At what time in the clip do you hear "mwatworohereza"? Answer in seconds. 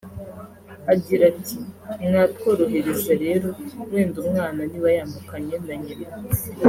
2.05-3.11